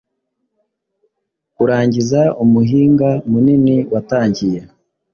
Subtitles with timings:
[1.55, 4.59] Kurangiza umuhinga munini watangiye